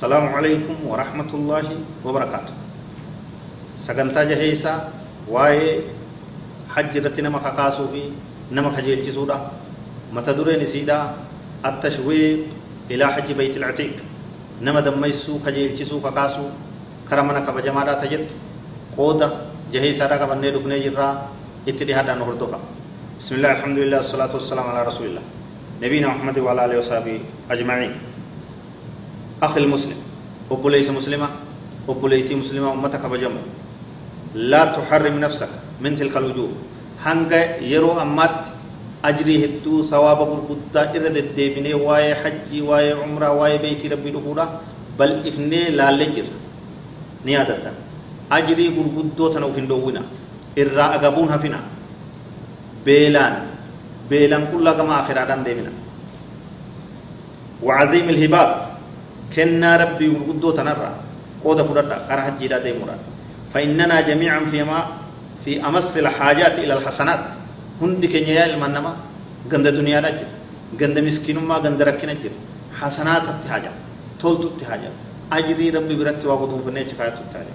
السلام 0.00 0.32
عليكم 0.32 0.88
ورحمة 0.88 1.28
الله 1.28 1.66
وبركاته. 2.08 2.54
سجنتا 3.76 4.32
جهيسا 4.32 4.88
واي 5.28 5.84
حجرة 6.72 7.12
نما 7.20 7.44
كاكاسو 7.44 7.92
في 7.92 8.08
نما 8.48 8.72
كجيل 8.80 9.04
جسودا. 9.04 9.36
متى 10.16 10.32
درين 10.32 10.64
سيدا 10.64 11.20
التشويق 11.60 12.40
إلى 12.88 13.04
حج 13.12 13.28
بيت 13.36 13.60
العتيق. 13.60 14.00
نما 14.64 14.80
دميسو 14.80 15.44
كجيل 15.44 15.76
جسو 15.76 16.00
كاكاسو. 16.00 16.48
كرمنا 17.04 17.44
كبجمادا 17.44 18.00
تجد. 18.00 18.32
قودة 18.96 19.28
جهيسا 19.68 20.08
رقا 20.08 20.24
بني 20.32 20.48
دفني 20.48 20.80
جرا. 20.80 21.28
اتدهادا 21.68 22.16
نهردفا 22.16 22.60
بسم 23.20 23.32
الله 23.36 23.50
الحمد 23.52 23.78
لله 23.84 24.00
والصلاة 24.00 24.32
والسلام 24.32 24.64
على 24.64 24.80
رسول 24.88 25.06
الله. 25.12 25.24
نبينا 25.84 26.08
محمد 26.08 26.40
وعلى 26.40 26.60
آله 26.64 26.76
وصحبه 26.80 27.20
أجمعين. 27.52 28.09
أخي 29.42 29.60
المسلم 29.60 29.96
أبو 30.50 30.68
ليس 30.68 30.90
مسلمة 30.90 31.28
أبو 31.88 32.06
ليتي 32.06 32.34
مسلمة 32.34 32.72
أمتك 32.72 33.06
بجمع. 33.06 33.40
لا 34.34 34.64
تحرم 34.76 35.16
نفسك 35.20 35.48
من 35.80 35.96
تلك 35.96 36.16
الوجوه. 36.16 36.52
هنگا 37.00 37.64
يرو 37.64 37.96
أمات 37.96 38.46
أجري 39.04 39.44
هدو 39.44 39.82
ثواب 39.82 40.18
قرقودة 40.18 40.92
إرد 40.92 41.16
الديبني 41.16 41.74
واي 41.74 42.14
حجي 42.14 42.60
واي 42.60 42.92
عمرة 42.92 43.32
واي 43.32 43.58
بيتي 43.58 43.88
ربي 43.88 44.10
دفورة 44.10 44.60
بل 44.98 45.26
إفني 45.28 45.72
لا 45.72 45.88
لجر. 45.92 46.28
نيادة 47.24 47.72
أجري 48.32 48.66
قرقودة 48.76 49.32
تنوفين 49.32 49.66
دوونا. 49.66 50.02
إرى 50.58 50.84
أقبون 50.96 51.28
هفنا 51.28 51.60
بيلان. 52.84 53.34
بيلان 54.10 54.42
كل 54.52 54.66
كما 54.70 55.00
آخرادان 55.00 55.44
ديمنا 55.44 55.72
وعظيم 57.62 58.08
الهبات. 58.08 58.69
كنا 59.34 59.70
ربي 59.82 60.08
قدو 60.28 60.50
تنرى 60.58 60.90
قود 61.44 61.58
فرد 61.68 61.90
كره 62.08 62.26
جيدا 62.40 62.58
ديمورا 62.64 62.96
فإننا 63.52 63.96
جميعا 64.08 64.40
فيما 64.52 64.78
في 65.44 65.52
أمس 65.68 65.92
الحاجات 66.04 66.54
إلى 66.64 66.72
الحسنات 66.78 67.24
هندي 67.82 68.06
كنيا 68.12 68.44
المنما 68.50 68.92
غند 69.52 69.66
دنيا 69.78 69.98
نجر 70.06 70.28
غند 70.80 70.96
مسكين 71.06 71.38
ما 71.50 71.56
غند 71.64 71.80
ركنا 71.88 72.14
جر 72.22 72.32
حسنات 72.80 73.24
التهاجة 73.34 73.72
تولت 74.20 74.44
التهاجة 74.50 74.90
أجري 75.36 75.66
ربي 75.76 75.94
برت 76.00 76.22
وابدون 76.28 76.60
فنيج 76.66 76.90
كايت 76.98 77.16
التهاجة 77.24 77.54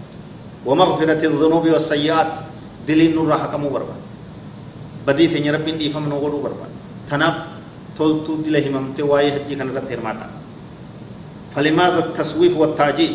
ومغفرة 0.68 1.22
الذنوب 1.30 1.66
والسيئات 1.74 2.32
دلين 2.88 3.12
نور 3.16 3.32
حكمو 3.44 3.70
بربا 3.76 3.96
بدي 5.08 5.26
تني 5.34 5.50
ربي 5.56 5.72
دي 5.80 5.90
فم 5.94 6.06
نوغلو 6.10 6.38
بربا 6.46 6.68
تناف 7.10 7.36
تولت 7.98 8.28
دله 8.46 8.64
هممت 8.68 8.98
واي 9.10 9.28
حجي 9.34 9.56
كان 9.60 9.70
رت 9.76 9.90
هرماتا 9.92 10.28
فلماذا 11.56 12.00
التسويف 12.00 12.54
والتعجيل 12.58 13.14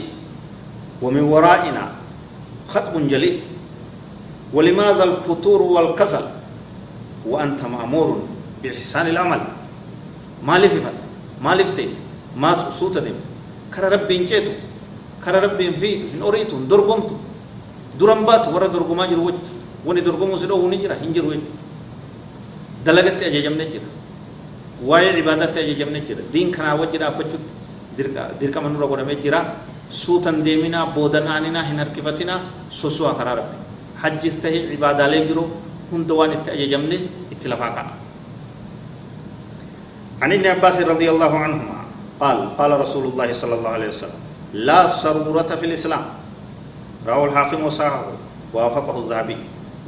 ومن 1.05 1.25
ورائنا 1.29 1.85
خطب 2.73 2.95
جليل. 3.09 3.41
ولماذا 4.51 5.05
الفتور 5.05 5.63
والكسل؟ 5.63 6.25
وأنت 7.29 7.61
مأمور 7.63 8.09
بإحسان 8.63 9.07
العمل. 9.13 9.41
ما 10.43 10.59
لفت 10.59 10.83
ما 11.45 11.55
لفتيس 11.55 11.95
ما 12.37 12.71
سوت 12.73 12.99
دم. 12.99 13.15
كر 13.71 13.93
ربي 13.93 14.17
انجيتو 14.17 14.53
كر 15.25 15.35
ربي 15.45 15.71
في 15.79 15.91
إن 16.17 16.23
أريتو 16.25 16.67
درقمتو 16.67 17.15
درمبات 18.01 18.49
ورا 18.49 18.67
درقما 18.67 19.07
جرو 19.07 19.23
وجه. 19.29 19.45
وني 19.87 20.01
درقمو 20.01 20.37
سدو 20.41 20.57
وني 20.65 20.77
جرا 20.83 20.97
هنجر 20.99 21.25
وجه. 21.25 21.47
دلغت 22.87 23.23
أججم 23.23 23.55
نجرا. 23.61 23.89
واي 24.89 25.21
عبادت 25.21 25.55
أججم 25.59 25.89
نجرا. 25.95 26.23
دين 26.33 26.51
كنا 26.51 26.75
وجه 26.75 27.07
أبجت 27.07 27.45
dirqama 28.41 28.69
nurra 28.69 28.87
godhamee 28.87 29.19
jira 29.25 29.41
suutan 29.91 30.45
deeminaa 30.45 30.87
boodan 30.95 31.27
aaninaa 31.29 31.65
hin 31.69 31.79
harkifatinaa 31.83 32.41
sosu'aa 32.81 33.15
karaa 33.19 33.35
rabbi 33.41 33.57
hajjis 34.03 34.37
tahee 34.43 34.63
cibaadaalee 34.71 35.23
biroo 35.29 35.49
hunda 35.91 36.15
waan 36.15 36.33
itti 36.37 36.51
ajajamne 36.57 36.97
itti 37.35 37.49
lafaa 37.49 37.73
ka'a. 37.79 37.93
عن 40.21 40.33
ابن 40.37 40.47
عباس 40.47 40.77
رضي 40.93 41.09
الله 41.11 41.33
عنهما 41.39 41.79
قال 42.21 42.39
قال 42.61 42.71
رسول 42.81 43.05
الله 43.09 43.33
صلى 43.33 43.55
الله 43.57 43.71
عليه 43.77 43.89
وسلم 43.89 44.21
لا 44.69 44.93
سرورة 44.93 45.49
في 45.57 45.65
الإسلام 45.67 46.05
رواه 47.09 47.25
الحاكم 47.33 47.65
وصححه 47.65 48.05
ووافقه 48.55 48.97
الذهبي 48.99 49.39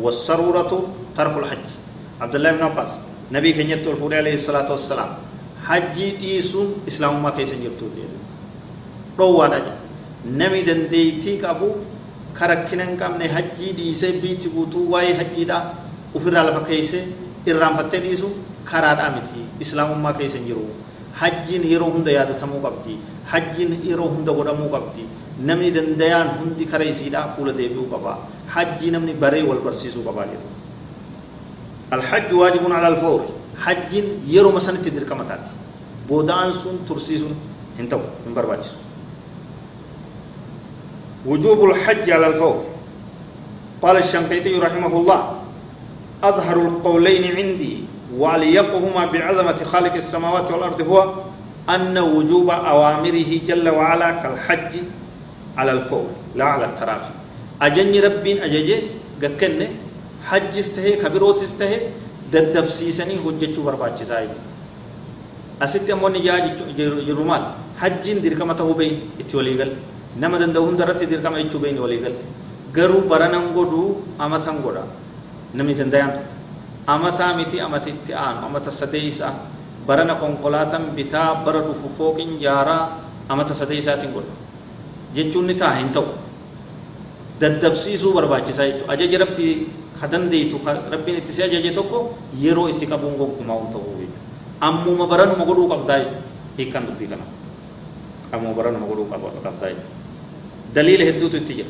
والسرورة 0.01 0.73
ترك 1.17 1.35
الحج 1.37 1.69
عبد 2.21 2.35
الله 2.35 2.51
بن 2.57 2.63
عباس 2.73 2.93
نبي 3.29 3.51
كنيت 3.53 3.85
الفوري 3.85 4.17
عليه 4.25 4.35
الصلاة 4.41 4.73
والسلام 4.73 5.11
hajjii 5.69 6.11
dhiisuun 6.21 6.69
islaamummaa 6.91 7.33
keessa 7.39 7.57
jirtu 7.63 7.87
dhoowwaadha 9.19 9.61
nami 10.41 10.61
dandeeytii 10.69 11.37
qabu 11.45 11.69
ka 12.39 12.47
rakkina 12.53 12.85
hin 12.89 12.97
qabne 13.03 13.27
hajjii 13.37 13.73
dhiisee 13.81 14.13
biitti 14.23 14.49
guutuu 14.55 14.85
waa'ee 14.93 15.15
hajjiidha 15.21 15.59
ofirraa 16.21 16.45
lafa 16.49 16.63
keesse 16.71 17.01
irraanfattee 17.53 18.01
dhiisu 18.07 18.29
karaadhaa 18.71 19.11
miti 19.17 19.41
islaamummaa 19.67 20.13
keessa 20.21 20.39
hin 20.39 20.47
jiru 20.51 20.65
hajjiin 21.23 21.63
yeroo 21.73 21.91
hunda 21.97 22.11
yaadatamuu 22.19 22.61
qabdi 22.67 22.95
hajjiin 23.33 23.73
yeroo 23.91 24.09
hunda 24.15 24.33
godhamuu 24.39 24.71
qabdi 24.77 25.03
namni 25.51 25.71
dandayaan 25.77 26.29
hundi 26.41 26.65
kara 26.73 26.85
isiidha 26.95 27.21
fuula 27.37 27.53
deebi'uu 27.61 27.89
qaba 27.95 28.13
hajjii 28.57 28.91
namni 28.97 29.15
baree 29.25 29.43
wal 29.51 29.61
barsiisuu 29.69 30.05
qabaa 30.09 30.27
jedhu 30.33 30.49
الحج 31.97 32.31
واجب 32.33 32.65
على 32.73 32.89
الفور 32.89 33.21
حج 33.59 33.93
يرو 34.27 34.51
مسنة 34.53 34.81
تدرك 34.81 35.13
متات 35.13 35.45
بودان 36.09 36.53
سن 36.53 36.89
ترسيسون 36.89 37.35
هنتو 37.79 38.01
من 38.27 38.35
برباجس 38.35 38.73
وجوب 41.27 41.65
الحج 41.65 42.11
على 42.11 42.27
الفور. 42.27 42.65
قال 43.83 43.97
الشنقيطي 43.97 44.59
رحمه 44.59 44.93
الله 44.97 45.21
أظهر 46.23 46.57
القولين 46.57 47.25
عندي 47.37 47.75
وليقهما 48.15 49.03
بعظمة 49.07 49.61
خالق 49.65 49.95
السماوات 49.95 50.51
والأرض 50.51 50.81
هو 50.83 50.99
أن 51.71 51.99
وجوب 51.99 52.51
أوامره 52.51 53.31
جل 53.47 53.67
وعلا 53.69 54.11
كالحج 54.23 54.73
على 55.57 55.73
الفور 55.73 56.07
لا 56.35 56.45
على 56.45 56.65
التراخي. 56.65 57.15
أجني 57.63 58.01
ربين 58.01 58.39
أججي 58.39 58.77
قكني 59.23 59.69
hajjis 60.23 60.71
tahee 60.71 61.03
kabirootis 61.03 61.51
tahee 61.59 61.91
daddafsiisanii 62.33 63.19
hojjechuu 63.25 63.65
barbaachisaa 63.69 64.23
asitti 65.61 65.93
ammoo 65.93 66.09
ni 66.15 66.27
yaa 66.27 66.41
jiru 66.77 67.25
maal 67.25 67.45
hajjiin 67.83 68.23
dirqama 68.25 68.55
tahuu 68.55 68.75
beeyin 68.75 68.99
itti 69.23 69.37
walii 69.37 69.57
gal 69.61 69.73
nama 70.17 70.39
danda'u 70.43 70.67
hunda 70.67 70.85
irratti 70.85 71.07
dirqama 71.13 71.43
jechuu 71.43 71.61
beeyin 71.65 71.79
walii 71.85 72.01
gal 72.05 72.15
garuu 72.77 73.03
baranan 73.13 73.53
godhuu 73.57 73.89
amatan 74.19 74.63
godha 74.65 74.85
namni 75.55 75.75
dandayaan 75.81 76.13
tokko 76.17 76.31
amataa 76.95 77.33
miti 77.39 77.61
amatitti 77.61 78.15
aanu 78.25 78.47
amata 78.49 78.71
sadeeysaa 78.81 79.33
barana 79.87 80.15
konkolaataan 80.23 80.91
bitaa 80.97 81.45
bara 81.45 81.61
dhufu 81.69 81.89
fooqin 81.99 82.39
jaaraa 82.45 82.83
amata 83.29 83.55
sadeeysaatiin 83.61 84.13
godha 84.17 84.35
jechuun 85.15 85.47
ni 85.47 85.55
taa 85.63 85.73
hin 85.79 85.91
ta'u 85.97 86.07
daddafsiisuu 87.41 88.13
barbaachisaa 88.19 88.67
jechuudha 88.71 88.93
ajaja 88.97 89.19
rabbii 89.25 89.55
خدنديتو 90.01 90.57
ربي 90.93 91.11
نتسيج 91.17 91.55
جيتوكو 91.65 91.99
يرو 92.45 92.69
اتكابون 92.71 93.13
غو 93.21 93.27
كما 93.39 93.55
وتو 93.61 93.81
امو 94.67 94.91
مبرن 95.01 95.31
مغرو 95.41 95.63
قبداي 95.73 96.03
هي 96.59 96.65
كان 96.73 96.85
دبي 96.89 97.07
كان 97.11 97.23
امو 98.35 98.47
مبرن 98.53 98.75
مغرو 98.83 99.03
قبداي 99.47 99.75
دليل 100.77 101.01
هدوتو 101.09 101.39
تيجي 101.49 101.65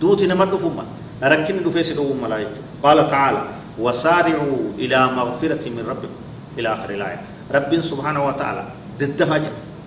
دوتي 0.00 0.26
نمد 0.30 0.54
فما 0.62 0.84
ركن 1.32 1.56
دفيس 1.64 1.92
دو 1.98 2.12
ملائكه 2.22 2.60
قال 2.84 2.98
تعالى 3.14 3.42
وسارعوا 3.84 4.58
إلى 4.82 4.98
مغفره 5.18 5.64
من 5.76 5.84
ربكم 5.92 6.18
إلى 6.58 6.68
اخر 6.74 6.90
الايه 6.90 7.20
رب 7.56 7.70
سبحانه 7.80 8.20
وتعالى 8.28 8.64
ددفا 9.00 9.36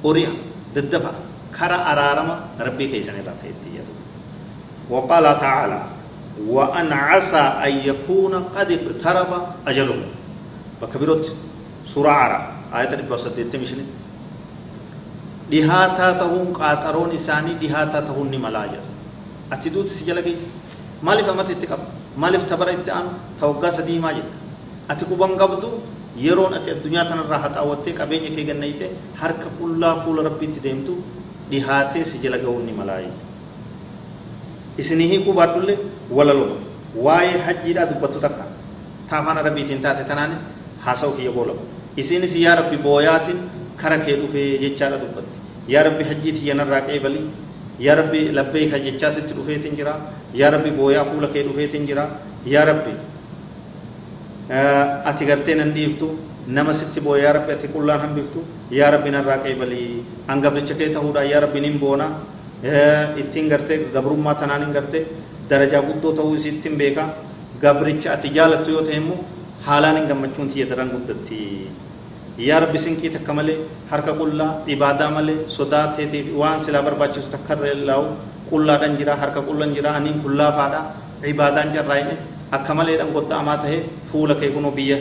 اوريا 0.05 0.31
ددفا 0.75 1.13
كرا 1.57 1.77
ارارما 1.91 2.35
ربي 2.67 2.85
كيسن 2.91 3.13
راته 3.27 3.49
تيجي 3.63 3.81
وقال 4.89 5.25
تعالى 5.45 5.79
وأن 6.47 6.93
عسى 6.93 7.37
أن 7.37 7.73
يكون 7.89 8.33
قد 8.55 8.71
اقترب 8.71 9.31
أجله 9.67 10.01
بكبيرت 10.81 11.35
سورة 11.93 12.09
عرف 12.11 12.43
آية 12.73 12.93
الإبا 12.93 13.17
سديت 13.17 13.55
مشنت 13.55 13.91
duuti 19.73 19.89
si 19.89 20.05
jala 20.05 20.21
geessi 20.21 20.45
maaliif 21.01 21.25
amata 21.25 21.51
itti 21.51 21.65
qaba 21.65 21.85
maaliif 22.15 22.45
tabara 22.45 22.71
itti 22.77 22.91
aanu 22.93 23.09
ta 23.39 23.47
waggaa 23.49 23.71
sadii 23.73 23.97
maa 23.97 24.13
jetta 24.13 24.37
ati 24.93 25.05
quban 25.09 25.33
qabdu 25.41 25.69
yeroon 26.25 26.53
ati 26.53 26.69
addunyaa 26.75 27.05
tanarraa 27.09 27.41
haxaawwattee 27.45 27.93
qabeenya 27.99 28.29
kee 28.35 28.45
gannayte 28.49 28.85
harka 29.21 29.49
qullaa 29.57 29.95
fuula 30.05 30.21
rabbiitti 30.29 30.59
deemtu 30.65 31.01
dhihaatee 31.49 32.05
si 32.05 32.21
jala 32.23 32.37
ga'uun 32.37 32.65
ni 32.69 32.73
malaa 32.79 32.99
jedha 33.01 33.17
isinii 34.77 35.09
hiikuu 35.11 35.33
taafaan 39.09 39.37
rabbiitiin 39.47 39.81
taate 39.81 40.03
tanaan 40.09 40.31
haasa'u 40.85 41.11
kiyya 41.17 41.31
boolamu 41.37 41.61
isinis 41.97 42.33
yaa 42.45 42.55
rabbi 42.61 42.77
booyaatiin 42.77 43.39
kara 43.81 43.97
kee 44.05 44.15
dhufee 44.21 44.47
jechaadha 44.63 44.97
dubbatti 45.03 45.37
yaa 45.73 45.83
rabbi 45.87 46.03
hajjii 46.09 46.33
tiyyanarraa 46.39 46.81
qeebalii 46.89 47.25
yaa 47.85 47.95
rabbi 48.01 48.19
labbeeka 48.37 48.77
jechaa 48.85 49.11
sitti 49.17 49.33
dhufeetiin 49.37 49.75
jira 49.79 49.93
yaa 50.41 50.51
rabbi 50.55 50.71
booyaa 50.79 51.05
fuula 51.11 51.27
kee 51.35 51.43
dhufeetiin 51.47 51.85
jira 51.89 52.05
yaa 52.53 52.65
rabbi 52.71 52.93
ati 55.11 55.23
gartee 55.29 55.55
nan 55.61 55.71
dhiiftu 55.77 56.07
nama 56.47 56.73
sitti 56.73 56.99
booya 57.01 57.23
yaa 57.25 57.33
rabbi 57.37 57.51
ati 57.57 57.67
qullaan 57.75 57.99
hambiftu 58.05 58.39
yaa 58.79 58.91
rabbi 58.95 59.09
narraa 59.15 59.37
qeebalii 59.45 60.03
angabricha 60.27 60.73
kee 60.81 60.89
ta'uudhaan 60.97 61.27
yaa 61.33 61.41
rabbi 61.45 61.59
nin 61.65 61.79
boona 61.83 62.07
ittiin 63.21 63.47
gartee 63.53 63.77
gabrummaa 63.95 64.35
tanaan 64.41 64.63
hin 64.65 64.73
gartee 64.77 65.03
darajaa 65.49 65.81
guddoo 65.89 66.11
ta'uu 66.17 66.35
isittiin 66.39 66.75
beeka 66.81 67.03
gabricha 67.61 68.09
ati 68.15 68.29
jaalattu 68.37 68.69
yoo 68.75 68.83
ta'e 68.87 68.97
immoo 69.01 69.19
haalaan 69.67 69.97
hin 69.99 70.07
gammachuun 70.11 70.47
tiyya 70.53 70.65
daran 70.71 70.89
guddatti 70.95 71.37
yaa 72.47 72.59
rabbi 72.63 72.79
sinqii 72.85 73.09
takka 73.15 73.33
malee 73.39 73.57
harka 73.91 74.11
qullaa 74.19 74.51
ibaadaa 74.75 75.11
malee 75.17 75.37
sodaa 75.57 75.85
teetiif 75.97 76.27
waan 76.41 76.59
silaa 76.65 76.83
barbaachisu 76.87 77.29
takka 77.35 77.53
irra 77.59 77.73
laa'u 77.91 78.05
qullaadhaan 78.51 78.97
jira 78.99 79.15
harka 79.23 79.41
qullan 79.49 79.71
jira 79.77 79.89
aniin 79.99 80.17
kullaafaadha 80.25 80.79
ibaadaan 81.33 81.69
jarraa'ine 81.75 82.13
akka 82.57 82.73
maleedhaan 82.79 83.11
godda'amaa 83.17 83.57
tahee 83.63 83.81
fuula 84.11 84.35
kee 84.41 84.49
kunoo 84.55 84.71
biyya 84.79 84.97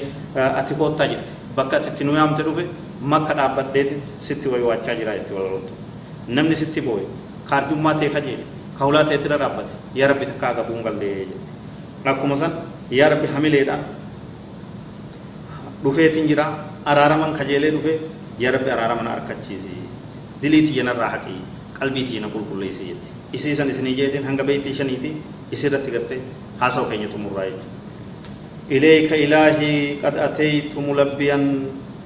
ati 0.60 0.74
koottaa 0.80 1.06
jette 1.12 1.32
bakka 1.56 1.74
ati 1.78 1.88
itti 1.92 2.04
nu 2.08 2.12
yaamte 2.20 2.42
dhufe 2.48 2.64
makka 3.12 3.32
dhaabbadheeti 3.38 3.94
sitti 4.26 4.46
wayi 4.52 4.64
waachaa 4.70 4.94
jira 5.00 5.12
itti 5.20 5.32
walaloota 5.38 5.72
namni 6.38 6.56
sitti 6.62 6.80
booye 6.88 7.06
kaarjummaa 7.50 7.94
ta'e 8.00 8.10
kajeele 8.16 8.44
kaulaa 8.79 9.03
ta'e 9.09 9.17
tira 9.23 9.37
dhaabbate 9.41 9.73
yaa 9.99 10.07
rabbi 10.11 10.25
takka 10.31 10.45
agabuun 10.49 10.83
gallee 10.87 11.27
akkuma 12.13 12.37
san 12.37 12.51
yaa 12.99 13.09
rabbi 13.13 13.27
hamileedhaan 13.35 13.83
dhufeetiin 15.83 16.27
jira 16.31 16.45
araaraman 16.85 17.33
kajeelee 17.39 17.71
dhufe 17.75 17.93
yaa 18.45 18.51
rabbi 18.57 18.69
araaraman 18.77 19.07
harkachiisi 19.13 19.75
dilii 20.41 20.63
tiyyanarraa 20.71 21.11
haqii 21.15 21.39
qalbii 21.79 22.05
tiyyana 22.09 22.29
qulqulleessi 22.35 22.83
jetti 22.89 23.09
isiisan 23.39 23.69
isinii 23.75 23.95
jeetiin 24.01 24.25
hanga 24.31 24.43
beeytii 24.49 24.75
shaniiti 24.81 25.11
isirratti 25.57 25.91
gartee 25.95 26.19
haasawu 26.59 26.89
keenya 26.91 27.07
xumurraa 27.13 27.47
jechuudha 27.51 27.81
إليك 28.71 29.13
إلهي 29.13 29.99
قد 30.03 30.15
أتيت 30.17 30.71
ملبيا 30.77 31.39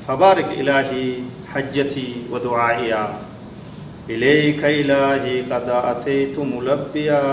فبارك 0.07 0.47
إلهي 0.61 1.05
حجتي 1.53 2.07
ودعائي 2.31 2.91
إليك 4.12 4.64
إلهي 4.64 5.42
قد 5.52 5.68
أتيت 5.90 6.36
ملبيا 6.38 7.24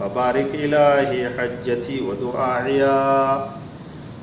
فبارك 0.00 0.50
إلهي 0.54 1.20
حجتي 1.36 1.96
ودعائي. 2.00 2.82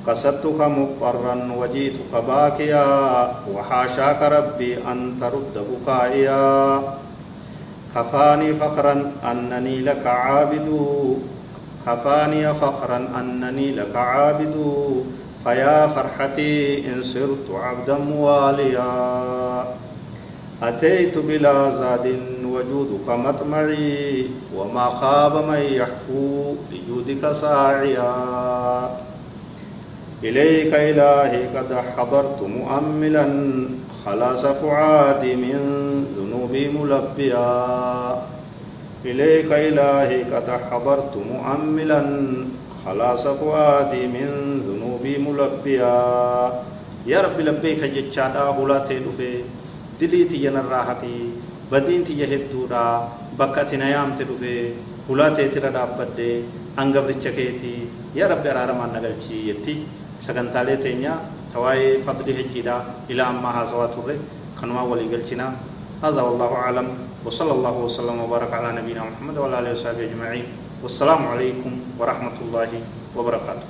قصدتك 0.08 0.60
مضطرا 0.78 1.36
وجيتك 1.60 2.12
باكيا 2.28 2.88
وحاشاك 3.54 4.22
ربي 4.22 4.72
أن 4.92 5.00
ترد 5.22 5.56
بكائيا. 5.70 6.82
كفاني 7.96 8.54
فخرا 8.54 8.96
أنني 9.32 9.76
لك 9.88 10.06
عابد. 10.08 10.70
كفاني 11.86 12.54
فخرا 12.54 13.00
أنني 13.20 13.68
لك 13.72 13.96
عابد. 13.96 14.56
فيا 15.44 15.88
فرحتي 15.88 16.88
إن 16.88 17.02
صرت 17.04 17.48
عبدا 17.52 17.98
مواليا. 17.98 18.92
أتيت 20.64 21.18
بلا 21.18 21.72
زاد 21.72 22.20
وجودك 22.46 23.08
مطمعي 23.10 24.28
وما 24.56 24.86
خاب 24.90 25.34
من 25.50 25.60
يحفو 25.60 26.56
لجودك 26.72 27.32
ساعيا. 27.32 28.14
إليك 30.24 30.74
إلهي 30.74 31.44
قد 31.56 31.74
حضرت 31.98 32.40
مؤملا 32.42 33.26
خلاص 34.06 34.46
فعادي 34.46 35.36
من 35.36 35.60
ذنوبي 36.18 36.68
ملبيا. 36.68 37.52
إليك 39.06 39.52
إلهي 39.52 40.24
قد 40.24 40.48
حضرت 40.72 41.18
مؤملا 41.32 42.02
خلاص 42.86 43.28
فؤادي 43.28 44.08
من 44.08 44.30
ذنوبي 44.68 45.18
ملبيا. 45.18 46.00
يا 47.08 47.22
رب 47.22 47.40
لبيك 47.40 47.84
جتشادا 47.84 48.40
هلا 48.40 48.86
تلفي 50.00 50.28
دليتي 50.28 50.38
ينرى 50.46 50.80
حقي 50.90 51.18
بدينتي 51.72 52.14
يهدودا 52.22 52.84
بكتي 53.40 53.76
نيامت 53.78 54.20
دفي 54.30 54.56
هلا 55.10 55.28
تيتر 55.36 55.66
دابدي 55.76 56.32
أنقبرتش 56.80 57.28
كيتي 57.38 57.76
يا 58.16 58.26
رب 58.32 58.46
أرارمان 58.48 58.90
نقلشي 58.94 59.50
يتي 59.50 59.78
sagantaalee 60.24 60.80
teenya 60.80 61.20
tawaa'ee 61.52 62.00
fadli 62.08 62.32
hejjiidha 62.38 62.76
ilaa 63.12 63.28
ammaa 63.34 63.52
haasawaa 63.58 63.92
turre 63.96 64.16
kanumaa 64.60 64.88
walii 64.88 65.12
galchina. 65.12 65.48
هذا 66.04 66.22
والله 66.22 66.52
أعلم 66.56 66.88
وصلى 67.26 67.52
الله 67.52 67.76
وسلم 67.88 68.18
وبارك 68.28 68.52
على 68.54 68.76
نبينا 68.82 69.08
محمد 69.08 69.38
وعلى 69.38 69.60
آله 69.60 69.72
وصحبه 69.72 70.04
أجمعين 70.04 70.46
والسلام 70.84 71.22
عليكم 71.28 71.72
ورحمة 72.00 72.38
الله 72.44 72.72
وبركاته 73.16 73.68